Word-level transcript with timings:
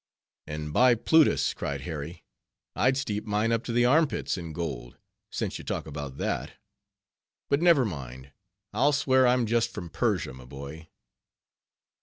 "And 0.47 0.73
by 0.73 0.95
Plutus," 0.95 1.53
cried 1.53 1.81
Harry—"I'd 1.81 2.97
steep 2.97 3.23
mine 3.27 3.51
up 3.51 3.63
to 3.65 3.71
the 3.71 3.85
armpits 3.85 4.35
in 4.35 4.51
gold; 4.51 4.97
since 5.31 5.59
you 5.59 5.63
talk 5.63 5.85
about 5.85 6.17
that. 6.17 6.53
But 7.49 7.61
never 7.61 7.85
mind, 7.85 8.31
I'll 8.73 8.93
swear 8.93 9.27
I'm 9.27 9.45
just 9.45 9.69
from 9.69 9.91
Persia, 9.91 10.33
my 10.33 10.45
boy." 10.45 10.89